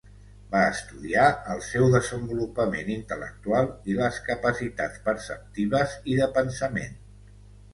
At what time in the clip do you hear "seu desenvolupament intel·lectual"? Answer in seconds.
1.65-3.69